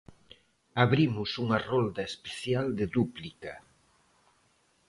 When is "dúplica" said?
2.97-3.53